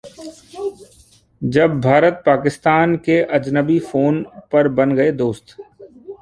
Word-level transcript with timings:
जब 1.41 1.79
भारत-पाकिस्तान 1.81 2.95
के 3.05 3.21
अजनबी 3.39 3.77
फोन 3.91 4.21
पर 4.51 4.67
बन 4.81 4.95
गए 4.95 5.11
'दोस्त' 5.13 5.55